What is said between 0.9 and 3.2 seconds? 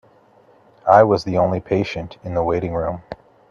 was the only patient in the waiting room.